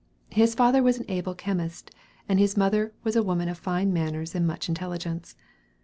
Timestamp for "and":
2.27-2.39, 4.33-4.47